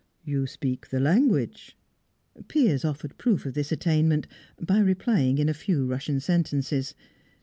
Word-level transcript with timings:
"You 0.23 0.47
speak 0.47 0.89
the 0.89 0.99
language?" 0.99 1.77
Piers 2.47 2.83
offered 2.83 3.19
proof 3.19 3.45
of 3.45 3.53
this 3.53 3.71
attainment, 3.71 4.25
by 4.59 4.79
replying 4.79 5.37
in 5.37 5.47
a 5.47 5.53
few 5.53 5.85
Russian 5.85 6.19
sentences. 6.19 6.95